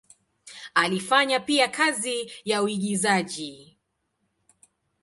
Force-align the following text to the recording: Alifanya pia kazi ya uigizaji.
Alifanya 0.75 1.39
pia 1.39 1.67
kazi 1.67 2.31
ya 2.45 2.63
uigizaji. 2.63 3.77